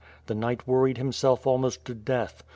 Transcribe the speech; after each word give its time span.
The 0.25 0.33
knight 0.33 0.67
worried 0.67 0.97
himself 0.97 1.45
almost 1.45 1.85
to 1.85 1.93
death. 1.93 2.41